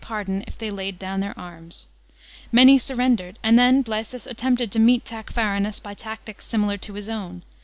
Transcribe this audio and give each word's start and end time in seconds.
183 0.03 0.15
pardon 0.15 0.43
if 0.47 0.57
they 0.57 0.71
laid 0.71 0.97
down 0.97 1.19
their 1.19 1.37
arms. 1.39 1.87
Many 2.51 2.79
surrendered, 2.79 3.37
and 3.43 3.55
then 3.59 3.83
Blsesus 3.83 4.25
attempted 4.25 4.71
to 4.71 4.79
meet 4.79 5.05
Tacfarin^s 5.05 5.79
by 5.79 5.93
tactics 5.93 6.47
similar 6.47 6.77
to 6.79 6.95
his 6.95 7.07
own. 7.07 7.43